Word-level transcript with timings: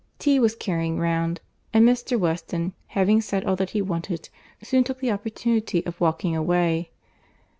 Tea 0.17 0.39
was 0.39 0.55
carrying 0.55 0.97
round, 0.97 1.41
and 1.75 1.87
Mr. 1.87 2.17
Weston, 2.19 2.73
having 2.87 3.21
said 3.21 3.45
all 3.45 3.55
that 3.57 3.69
he 3.69 3.83
wanted, 3.83 4.29
soon 4.63 4.83
took 4.83 4.99
the 4.99 5.11
opportunity 5.11 5.85
of 5.85 6.01
walking 6.01 6.35
away. 6.35 6.89